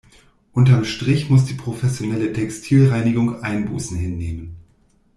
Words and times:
Unterm 0.53 0.83
Strich 0.83 1.29
muss 1.29 1.45
die 1.45 1.53
professionelle 1.53 2.33
Textilreinigung 2.33 3.43
Einbußen 3.43 3.95
hinnehmen. 3.99 4.55